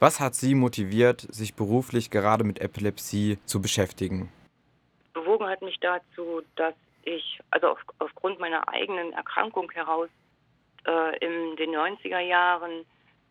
[0.00, 4.30] Was hat Sie motiviert, sich beruflich gerade mit Epilepsie zu beschäftigen?
[5.12, 10.08] Bewogen hat mich dazu, dass ich, also auf, aufgrund meiner eigenen Erkrankung heraus,
[10.86, 12.84] äh, in den 90er Jahren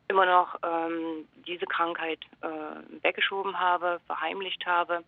[0.10, 2.48] immer noch ähm, diese Krankheit äh,
[3.02, 5.06] weggeschoben habe, verheimlicht habe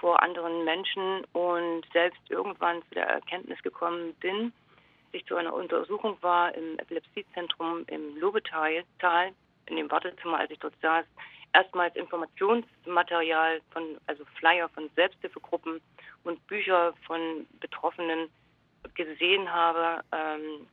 [0.00, 4.52] vor anderen Menschen und selbst irgendwann zu der Erkenntnis gekommen bin,
[5.12, 8.84] ich zu einer Untersuchung war im Epilepsiezentrum im Lobetal,
[9.66, 11.04] in dem Wartezimmer, als ich dort saß,
[11.52, 15.80] erstmals Informationsmaterial von, also Flyer von Selbsthilfegruppen
[16.24, 18.28] und Bücher von Betroffenen
[18.94, 20.66] gesehen habe ähm,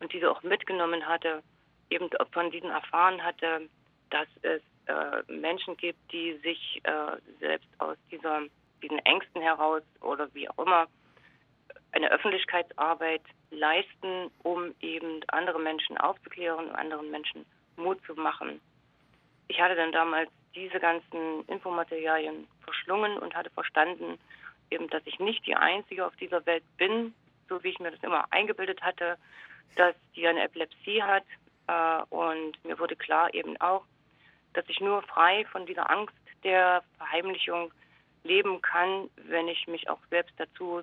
[0.00, 1.42] und diese auch mitgenommen hatte,
[1.90, 3.68] eben von diesen erfahren hatte,
[4.10, 8.42] dass es äh, Menschen gibt, die sich äh, selbst aus dieser,
[8.82, 10.86] diesen Ängsten heraus oder wie auch immer
[11.92, 17.46] eine Öffentlichkeitsarbeit leisten, um eben andere Menschen aufzuklären, anderen Menschen
[17.76, 18.60] Mut zu machen.
[19.48, 24.18] Ich hatte dann damals diese ganzen Infomaterialien verschlungen und hatte verstanden,
[24.70, 27.14] eben, dass ich nicht die Einzige auf dieser Welt bin,
[27.48, 29.16] so wie ich mir das immer eingebildet hatte,
[29.76, 31.24] dass die eine Epilepsie hat.
[31.68, 33.84] Äh, und mir wurde klar eben auch,
[34.54, 37.72] dass ich nur frei von dieser Angst der Verheimlichung
[38.24, 40.82] leben kann, wenn ich mich auch selbst dazu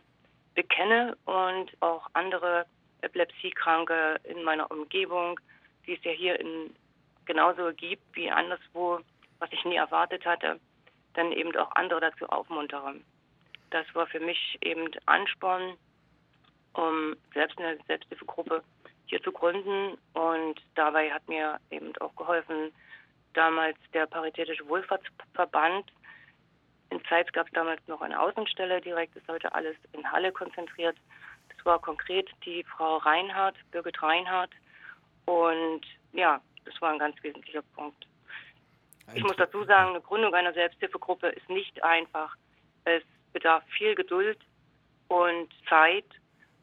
[0.56, 2.66] bekenne und auch andere
[3.02, 5.40] Epilepsiekranke in meiner Umgebung,
[5.86, 6.74] die es ja hier in,
[7.26, 9.00] genauso gibt wie anderswo,
[9.40, 10.60] was ich nie erwartet hatte,
[11.14, 12.96] dann eben auch andere dazu aufmuntere.
[13.72, 15.78] Das war für mich eben Ansporn,
[16.74, 18.64] um selbst eine Selbsthilfegruppe
[19.08, 19.98] hier zu gründen.
[20.14, 22.72] Und dabei hat mir eben auch geholfen,
[23.34, 25.92] damals der Paritätische Wohlfahrtsverband.
[26.90, 30.96] In Zeit gab es damals noch eine Außenstelle direkt, ist heute alles in Halle konzentriert.
[31.50, 34.52] Das war konkret die Frau Reinhardt, Birgit Reinhardt.
[35.26, 38.08] Und ja, das war ein ganz wesentlicher Punkt.
[39.14, 42.36] Ich muss dazu sagen, eine Gründung einer Selbsthilfegruppe ist nicht einfach.
[42.86, 44.40] Es bedarf viel Geduld
[45.08, 46.06] und Zeit,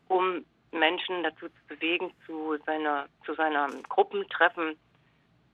[0.09, 4.77] um Menschen dazu zu bewegen, zu seiner, zu seiner Gruppentreffen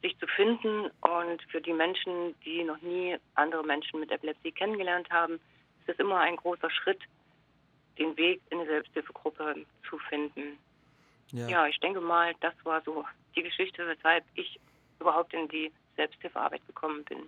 [0.03, 0.91] sich zu finden.
[1.01, 5.35] Und für die Menschen, die noch nie andere Menschen mit Epilepsie kennengelernt haben,
[5.81, 7.01] ist es immer ein großer Schritt,
[7.99, 10.59] den Weg in eine Selbsthilfegruppe zu finden.
[11.33, 11.49] Ja.
[11.49, 13.05] ja, ich denke mal, das war so
[13.35, 14.59] die Geschichte, weshalb ich
[15.01, 17.19] überhaupt in die Selbsthilfearbeit gekommen bin.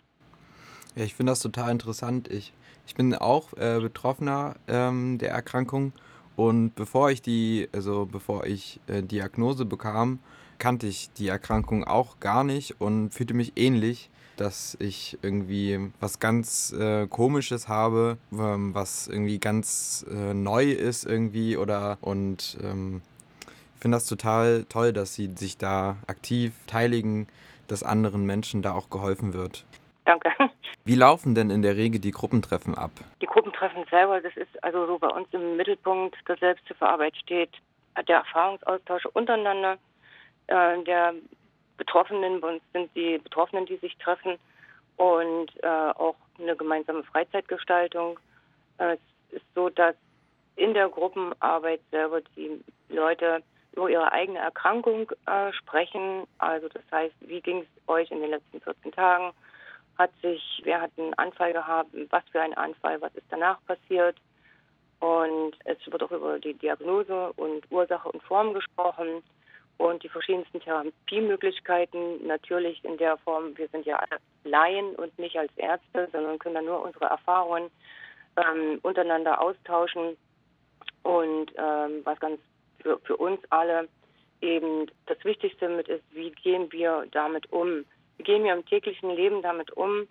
[0.95, 2.29] Ja, ich finde das total interessant.
[2.29, 2.53] Ich,
[2.87, 5.93] ich bin auch äh, Betroffener ähm, der Erkrankung
[6.37, 10.21] und bevor ich die, also bevor ich äh, Diagnose bekam,
[10.59, 16.21] kannte ich die Erkrankung auch gar nicht und fühlte mich ähnlich, dass ich irgendwie was
[16.21, 23.03] ganz äh, Komisches habe, ähm, was irgendwie ganz äh, neu ist irgendwie oder und ähm,
[23.79, 27.29] finde das total toll, dass sie sich da aktiv teiligen,
[27.69, 29.65] dass anderen Menschen da auch geholfen wird.
[30.05, 30.31] Danke.
[30.85, 32.91] Wie laufen denn in der Regel die Gruppentreffen ab?
[33.21, 37.51] Die Gruppentreffen selber, das ist also so bei uns im Mittelpunkt der Selbsthilfearbeit steht
[38.07, 39.77] der Erfahrungsaustausch untereinander
[40.47, 41.15] äh, der
[41.77, 42.41] Betroffenen.
[42.41, 44.39] Bei uns sind die Betroffenen, die sich treffen
[44.97, 48.19] und äh, auch eine gemeinsame Freizeitgestaltung.
[48.79, 48.95] Äh,
[49.31, 49.95] es ist so, dass
[50.57, 53.43] in der Gruppenarbeit selber die Leute
[53.73, 56.25] über ihre eigene Erkrankung äh, sprechen.
[56.39, 59.33] Also das heißt, wie ging es euch in den letzten 14 Tagen?
[59.99, 64.17] hat sich, wer hat einen Anfall gehabt, was für ein Anfall, was ist danach passiert.
[65.01, 69.23] Und es wird auch über die Diagnose und Ursache und Form gesprochen
[69.77, 72.27] und die verschiedensten Therapiemöglichkeiten.
[72.27, 74.03] Natürlich in der Form, wir sind ja
[74.45, 77.71] Laien und nicht als Ärzte, sondern können dann nur unsere Erfahrungen
[78.37, 80.17] ähm, untereinander austauschen.
[81.03, 82.41] Und ähm, was ganz
[82.83, 83.89] für, für uns alle
[84.41, 87.85] eben das Wichtigste mit ist, wie gehen wir damit um?
[88.17, 90.09] Wie gehen wir im täglichen Leben damit um,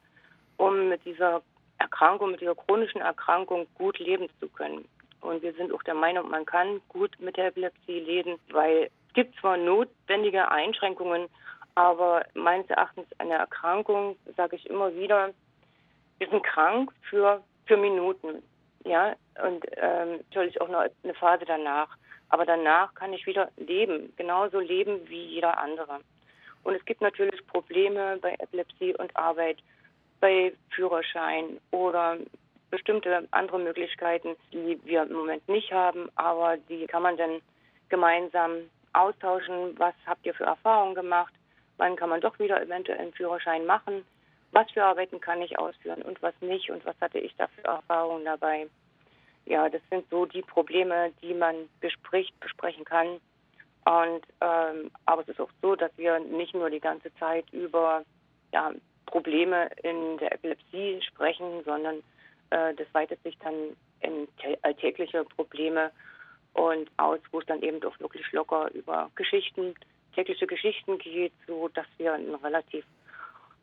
[0.58, 1.42] um mit dieser
[1.78, 4.86] Erkrankung, mit dieser chronischen Erkrankung gut leben zu können.
[5.22, 9.14] Und wir sind auch der Meinung, man kann gut mit der Epilepsie leben, weil es
[9.14, 11.28] gibt zwar notwendige Einschränkungen,
[11.76, 15.34] aber meines Erachtens eine Erkrankung, sage ich immer wieder,
[16.18, 18.42] wir sind krank für, für Minuten.
[18.84, 21.90] Ja, und ähm, natürlich auch noch eine Phase danach.
[22.30, 26.00] Aber danach kann ich wieder leben, genauso leben wie jeder andere.
[26.64, 29.58] Und es gibt natürlich Probleme bei Epilepsie und Arbeit,
[30.20, 32.18] bei Führerschein oder
[32.70, 37.42] bestimmte andere Möglichkeiten, die wir im Moment nicht haben, aber die kann man dann
[37.90, 39.78] gemeinsam austauschen.
[39.78, 41.34] Was habt ihr für Erfahrungen gemacht?
[41.78, 44.06] Wann kann man doch wieder eventuell einen Führerschein machen?
[44.52, 46.70] Was für Arbeiten kann ich ausführen und was nicht?
[46.70, 48.68] Und was hatte ich da für Erfahrungen dabei?
[49.48, 53.20] Ja, das sind so die Probleme, die man bespricht, besprechen kann.
[53.86, 58.04] Und ähm, aber es ist auch so, dass wir nicht nur die ganze Zeit über
[58.52, 58.74] ja,
[59.06, 62.04] Probleme in der Epilepsie sprechen, sondern
[62.50, 64.28] äh, das weitet sich dann in
[64.64, 65.92] alltägliche Probleme
[66.54, 69.76] und aus, wo es dann eben doch wirklich locker über Geschichten,
[70.14, 72.84] tägliche Geschichten geht, so dass wir eine relativ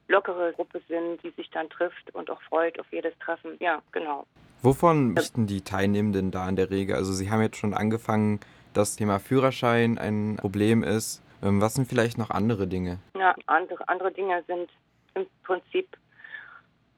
[0.08, 3.56] lockere Gruppe sind, die sich dann trifft und auch freut auf jedes Treffen.
[3.60, 4.26] Ja, genau.
[4.64, 6.96] Wovon berichten die Teilnehmenden da in der Regel?
[6.96, 8.40] Also Sie haben jetzt schon angefangen,
[8.72, 11.22] das Thema Führerschein ein Problem ist.
[11.42, 12.98] Ähm, was sind vielleicht noch andere Dinge?
[13.14, 14.70] Ja, andere, andere Dinge sind
[15.16, 15.86] im Prinzip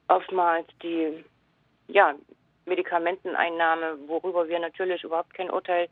[0.07, 1.25] oftmals die
[1.89, 2.15] ja,
[2.65, 5.89] Medikamenteneinnahme, worüber wir natürlich überhaupt kein Urteil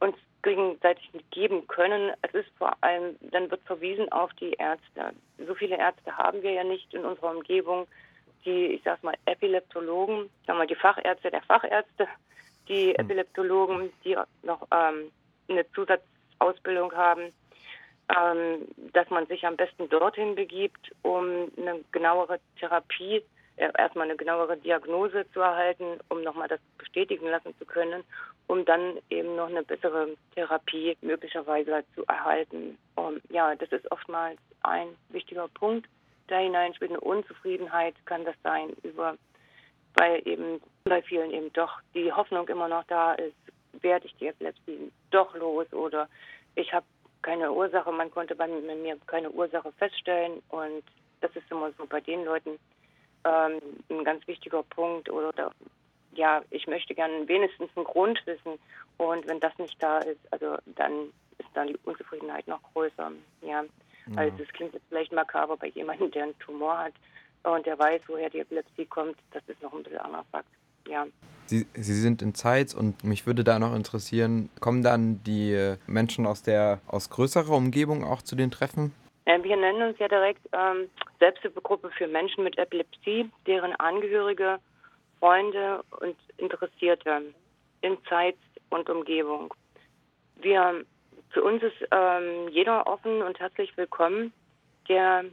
[0.00, 2.12] uns gegenseitig geben können.
[2.22, 5.12] Es ist vor allem, dann wird verwiesen auf die Ärzte.
[5.46, 7.86] So viele Ärzte haben wir ja nicht in unserer Umgebung.
[8.46, 12.08] Die, ich sag mal, Epileptologen, ich sag mal, die Fachärzte der Fachärzte,
[12.68, 12.94] die hm.
[12.96, 15.10] Epileptologen, die noch ähm,
[15.48, 17.32] eine Zusatzausbildung haben,
[18.08, 23.22] ähm, dass man sich am besten dorthin begibt, um eine genauere Therapie
[23.56, 28.04] erstmal eine genauere Diagnose zu erhalten, um nochmal das bestätigen lassen zu können,
[28.46, 32.78] um dann eben noch eine bessere Therapie möglicherweise zu erhalten.
[32.96, 35.88] Um, ja, das ist oftmals ein wichtiger Punkt.
[36.28, 39.16] Da hinein spielt eine Unzufriedenheit, kann das sein, über,
[39.94, 43.36] weil eben bei vielen eben doch die Hoffnung immer noch da ist,
[43.82, 46.08] werde ich die Epilepsie doch los oder
[46.54, 46.86] ich habe
[47.22, 50.82] keine Ursache, man konnte bei mir keine Ursache feststellen und
[51.20, 52.58] das ist immer so bei den Leuten,
[53.24, 55.52] ähm, ein ganz wichtiger Punkt oder, oder
[56.12, 58.58] ja, ich möchte gerne wenigstens einen Grund wissen
[58.96, 63.12] und wenn das nicht da ist, also dann ist dann die Unzufriedenheit noch größer.
[63.42, 63.64] Ja,
[64.08, 64.16] ja.
[64.16, 66.94] also es klingt jetzt vielleicht makaber bei jemandem, der einen Tumor hat
[67.42, 70.48] und der weiß, woher die Epilepsie kommt, das ist noch ein bisschen anderer Fakt.
[70.88, 71.06] Ja.
[71.46, 76.26] Sie, Sie sind in Zeitz und mich würde da noch interessieren, kommen dann die Menschen
[76.26, 78.92] aus der aus größerer Umgebung auch zu den Treffen?
[79.26, 80.88] Ja, wir nennen uns ja direkt ähm,
[81.18, 84.58] Selbsthilfegruppe für Menschen mit Epilepsie, deren Angehörige,
[85.18, 87.22] Freunde und Interessierte
[87.80, 88.36] in Zeit
[88.70, 89.52] und Umgebung.
[90.36, 90.84] Wir,
[91.30, 94.32] für uns ist ähm, jeder offen und herzlich willkommen,
[94.88, 95.24] der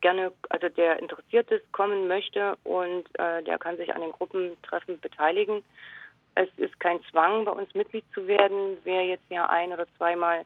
[0.00, 5.00] gerne, also der interessiert ist, kommen möchte und äh, der kann sich an den Gruppentreffen
[5.00, 5.64] beteiligen.
[6.34, 8.78] Es ist kein Zwang, bei uns Mitglied zu werden.
[8.84, 10.44] Wer jetzt ja ein oder zweimal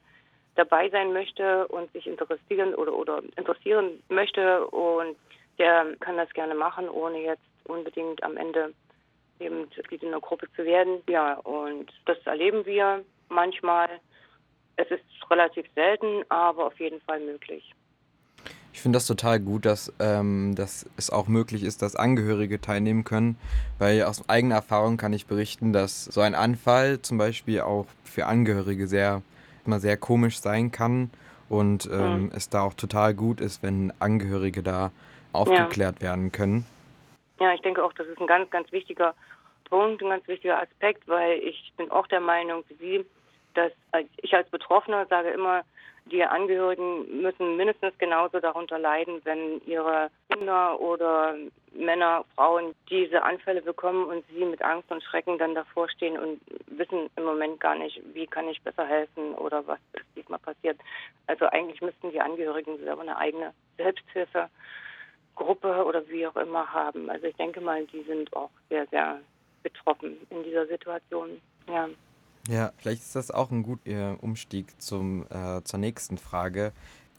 [0.55, 5.15] dabei sein möchte und sich interessieren oder, oder interessieren möchte und
[5.59, 8.73] der kann das gerne machen, ohne jetzt unbedingt am Ende
[9.39, 11.01] eben Mitglied in einer Gruppe zu werden.
[11.07, 13.87] Ja, und das erleben wir manchmal.
[14.77, 17.73] Es ist relativ selten, aber auf jeden Fall möglich.
[18.73, 23.03] Ich finde das total gut, dass, ähm, dass es auch möglich ist, dass Angehörige teilnehmen
[23.03, 23.35] können,
[23.79, 28.27] weil aus eigener Erfahrung kann ich berichten, dass so ein Anfall zum Beispiel auch für
[28.27, 29.23] Angehörige sehr
[29.65, 31.09] mal sehr komisch sein kann
[31.49, 32.31] und ähm, mhm.
[32.35, 34.91] es da auch total gut ist, wenn Angehörige da
[35.33, 36.09] aufgeklärt ja.
[36.09, 36.65] werden können.
[37.39, 39.13] Ja, ich denke auch, das ist ein ganz, ganz wichtiger
[39.65, 43.05] Punkt, ein ganz wichtiger Aspekt, weil ich bin auch der Meinung, wie Sie,
[43.57, 43.71] dass
[44.21, 45.63] ich als Betroffener sage immer,
[46.05, 51.35] die Angehörigen müssen mindestens genauso darunter leiden, wenn ihre Kinder oder
[51.73, 56.39] Männer, Frauen diese Anfälle bekommen und sie mit Angst und Schrecken dann davor stehen und
[56.67, 60.79] wissen im Moment gar nicht, wie kann ich besser helfen oder was ist diesmal passiert.
[61.27, 67.09] Also eigentlich müssten die Angehörigen selber eine eigene Selbsthilfegruppe oder wie auch immer haben.
[67.09, 69.19] Also ich denke mal, die sind auch sehr, sehr
[69.61, 71.41] betroffen in dieser Situation.
[71.67, 71.89] Ja.
[72.49, 76.71] Ja, vielleicht ist das auch ein guter Umstieg zum, äh, zur nächsten Frage.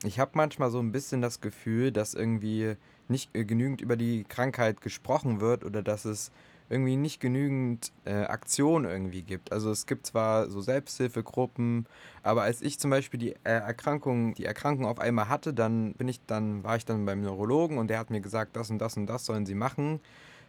[0.05, 2.77] Ich habe manchmal so ein bisschen das Gefühl, dass irgendwie
[3.09, 6.31] nicht äh, genügend über die Krankheit gesprochen wird oder dass es
[6.71, 9.53] irgendwie nicht genügend äh, Aktion irgendwie gibt.
[9.53, 11.87] Also es gibt zwar so Selbsthilfegruppen,
[12.23, 16.09] aber als ich zum Beispiel die äh, Erkrankung, die Erkrankung auf einmal hatte, dann bin
[16.09, 18.97] ich dann, war ich dann beim Neurologen und der hat mir gesagt, das und das
[18.97, 20.01] und das sollen sie machen.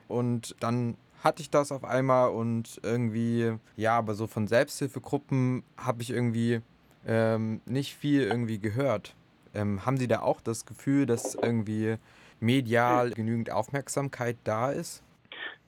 [0.07, 6.01] Und dann hatte ich das auf einmal und irgendwie, ja, aber so von Selbsthilfegruppen habe
[6.01, 6.61] ich irgendwie
[7.07, 9.15] ähm, nicht viel irgendwie gehört.
[9.53, 11.97] Ähm, haben Sie da auch das Gefühl, dass irgendwie
[12.39, 15.03] medial genügend Aufmerksamkeit da ist?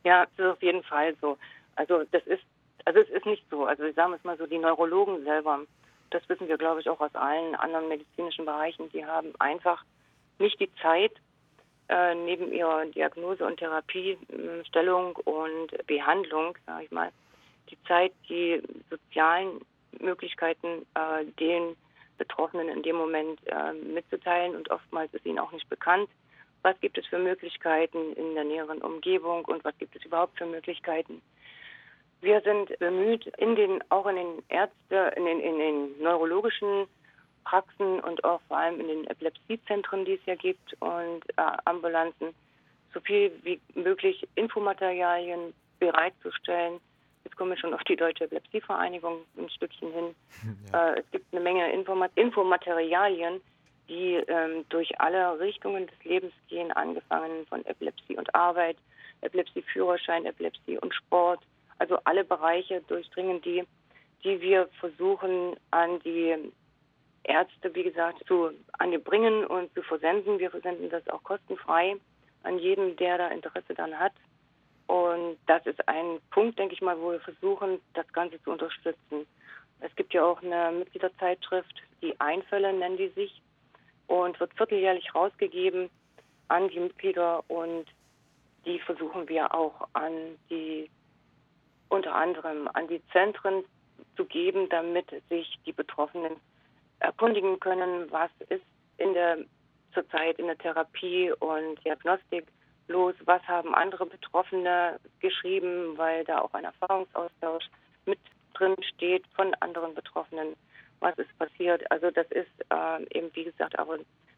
[0.03, 1.37] Ja, das ist auf jeden Fall so.
[1.75, 2.43] Also das ist,
[2.85, 3.65] also es ist nicht so.
[3.65, 5.61] Also ich sage es mal so, die Neurologen selber,
[6.09, 9.83] das wissen wir, glaube ich, auch aus allen anderen medizinischen Bereichen, die haben einfach
[10.39, 11.11] nicht die Zeit,
[11.91, 17.11] äh, neben ihrer Diagnose- und Therapiestellung und Behandlung, sage ich mal,
[17.69, 19.59] die Zeit, die sozialen
[19.99, 21.75] Möglichkeiten äh, den
[22.17, 26.09] Betroffenen in dem Moment äh, mitzuteilen und oftmals ist ihnen auch nicht bekannt,
[26.61, 30.45] was gibt es für Möglichkeiten in der näheren Umgebung und was gibt es überhaupt für
[30.45, 31.21] Möglichkeiten.
[32.21, 36.87] Wir sind bemüht, in den, auch in den Ärzte, in den, in den neurologischen
[37.43, 42.33] Praxen und auch vor allem in den Epilepsiezentren, die es ja gibt und äh, Ambulanzen,
[42.93, 46.79] so viel wie möglich Infomaterialien bereitzustellen.
[47.23, 50.15] Jetzt kommen wir schon auf die Deutsche Epilepsievereinigung ein Stückchen hin.
[50.71, 50.93] Ja.
[50.93, 53.41] Äh, es gibt eine Menge Informat Infomaterialien,
[53.87, 58.77] die ähm, durch alle Richtungen des Lebens gehen, angefangen von Epilepsie und Arbeit,
[59.21, 61.41] Epilepsie-Führerschein, Epilepsie und Sport.
[61.77, 63.63] Also alle Bereiche durchdringen die,
[64.23, 66.35] die wir versuchen an die
[67.23, 70.39] Ärzte, wie gesagt, zu anbringen und zu versenden.
[70.39, 71.95] Wir versenden das auch kostenfrei
[72.43, 74.13] an jeden, der da Interesse dann hat.
[74.87, 79.25] Und das ist ein Punkt, denke ich mal, wo wir versuchen, das Ganze zu unterstützen.
[79.79, 83.41] Es gibt ja auch eine Mitgliederzeitschrift, die Einfälle nennen die sich,
[84.11, 85.89] und wird vierteljährlich rausgegeben
[86.49, 87.85] an die Mitglieder und
[88.65, 90.89] die versuchen wir auch an die
[91.87, 93.63] unter anderem an die Zentren
[94.17, 96.33] zu geben, damit sich die Betroffenen
[97.01, 98.63] erkundigen können, was ist
[98.97, 99.37] in der
[99.93, 102.45] zurzeit in der Therapie und Diagnostik
[102.87, 107.65] los, was haben andere Betroffene geschrieben, weil da auch ein Erfahrungsaustausch
[108.05, 108.19] mit
[108.53, 110.55] drin steht von anderen Betroffenen,
[110.99, 111.89] was ist passiert.
[111.91, 113.89] Also das ist äh, eben, wie gesagt, auch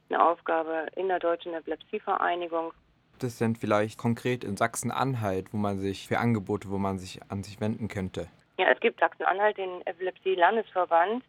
[0.10, 2.74] eine Aufgabe in der Deutschen Epilepsievereinigung.
[3.14, 7.20] Gibt es denn vielleicht konkret in Sachsen-Anhalt, wo man sich für Angebote, wo man sich
[7.30, 8.28] an sich wenden könnte?
[8.58, 11.24] Ja, es gibt Sachsen-Anhalt den Epilepsie-Landesverband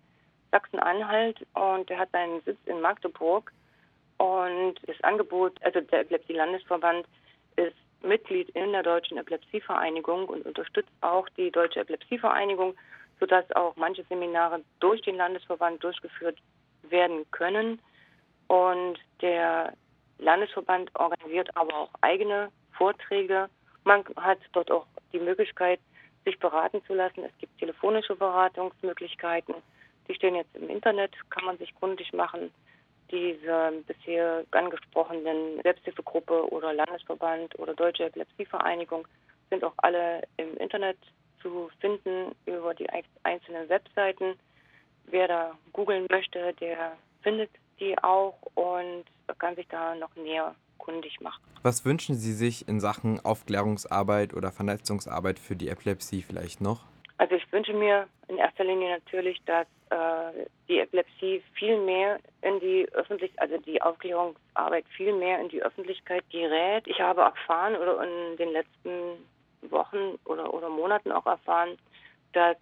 [0.54, 3.52] Sachsen-Anhalt und der hat seinen Sitz in Magdeburg.
[4.18, 7.06] Und das Angebot, also der Epilepsie-Landesverband
[7.56, 12.76] ist Mitglied in der Deutschen Epilepsievereinigung und unterstützt auch die Deutsche Epilepsievereinigung,
[13.18, 16.38] sodass auch manche Seminare durch den Landesverband durchgeführt
[16.82, 17.80] werden können.
[18.46, 19.73] Und der
[20.18, 23.49] Landesverband organisiert aber auch eigene Vorträge.
[23.82, 25.80] Man hat dort auch die Möglichkeit,
[26.25, 27.25] sich beraten zu lassen.
[27.25, 29.54] Es gibt telefonische Beratungsmöglichkeiten.
[30.08, 32.50] Die stehen jetzt im Internet, kann man sich kundig machen
[33.11, 39.06] diese bisher angesprochenen Selbsthilfegruppe oder Landesverband oder Deutsche Epilepsievereinigung
[39.50, 40.99] sind auch alle im Internet
[41.40, 42.88] zu finden über die
[43.23, 44.34] einzelnen Webseiten.
[45.06, 49.04] Wer da googeln möchte, der findet die auch und
[49.38, 51.42] kann sich da noch näher kundig machen.
[51.62, 56.84] Was wünschen Sie sich in Sachen Aufklärungsarbeit oder Vernetzungsarbeit für die Epilepsie vielleicht noch?
[57.18, 62.59] Also ich wünsche mir in erster Linie natürlich, dass äh, die Epilepsie viel mehr in
[62.61, 66.87] die Öffentlichkeit, also die Aufklärungsarbeit viel mehr in die Öffentlichkeit gerät.
[66.87, 69.25] Ich habe erfahren oder in den letzten
[69.71, 71.78] Wochen oder, oder Monaten auch erfahren,
[72.33, 72.56] dass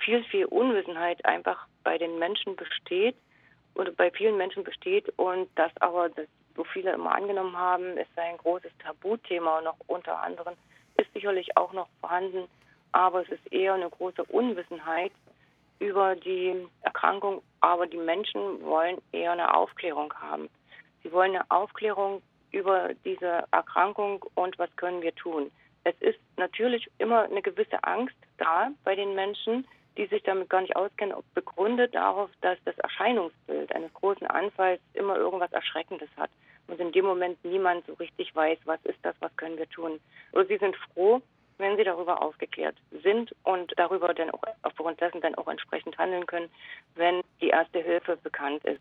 [0.00, 3.16] viel, viel Unwissenheit einfach bei den Menschen besteht
[3.74, 6.26] oder bei vielen Menschen besteht und dass aber das
[6.56, 10.54] so viele immer angenommen haben, sei ein großes Tabuthema noch unter anderem
[10.98, 12.48] ist sicherlich auch noch vorhanden,
[12.92, 15.12] aber es ist eher eine große Unwissenheit
[15.78, 20.48] über die Erkrankung, aber die Menschen wollen eher eine Aufklärung haben.
[21.02, 25.50] Sie wollen eine Aufklärung über diese Erkrankung und was können wir tun.
[25.84, 29.66] Es ist natürlich immer eine gewisse Angst da bei den Menschen,
[29.96, 35.16] die sich damit gar nicht auskennen, begründet darauf, dass das Erscheinungsbild eines großen Anfalls immer
[35.16, 36.30] irgendwas Erschreckendes hat
[36.68, 39.98] und in dem Moment niemand so richtig weiß, was ist das, was können wir tun.
[40.32, 41.20] Oder sie sind froh,
[41.58, 46.26] wenn sie darüber aufgeklärt sind und darüber dann auch aufgrund dessen dann auch entsprechend handeln
[46.26, 46.50] können,
[46.94, 48.76] wenn die erste Hilfe bekannt ist.